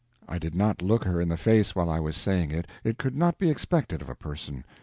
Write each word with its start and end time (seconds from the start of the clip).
I 0.27 0.39
did 0.39 0.55
not 0.55 0.81
look 0.81 1.03
her 1.03 1.21
in 1.21 1.29
the 1.29 1.37
face 1.37 1.75
while 1.75 1.87
I 1.87 1.99
was 1.99 2.17
saying 2.17 2.49
it; 2.49 2.65
it 2.83 2.97
could 2.97 3.15
not 3.15 3.37
be 3.37 3.51
expected 3.51 4.01
of 4.01 4.09
a 4.09 4.15
person. 4.15 4.65